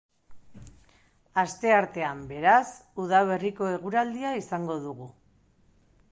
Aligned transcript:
Asteartean, 1.41 2.23
beraz, 2.31 2.71
udaberriko 3.03 3.69
eguraldia 3.73 4.31
izango 4.39 4.79
dugu. 4.87 5.09